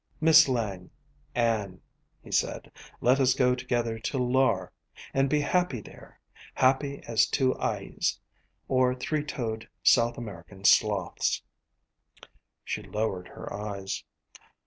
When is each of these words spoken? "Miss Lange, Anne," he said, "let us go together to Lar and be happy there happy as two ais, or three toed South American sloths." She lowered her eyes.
"Miss 0.19 0.47
Lange, 0.47 0.89
Anne," 1.35 1.79
he 2.23 2.31
said, 2.31 2.71
"let 3.01 3.19
us 3.19 3.35
go 3.35 3.53
together 3.53 3.99
to 3.99 4.17
Lar 4.17 4.73
and 5.13 5.29
be 5.29 5.41
happy 5.41 5.79
there 5.79 6.19
happy 6.55 7.03
as 7.03 7.27
two 7.27 7.55
ais, 7.61 8.19
or 8.67 8.95
three 8.95 9.23
toed 9.23 9.69
South 9.83 10.17
American 10.17 10.65
sloths." 10.65 11.43
She 12.63 12.81
lowered 12.81 13.27
her 13.27 13.53
eyes. 13.53 14.03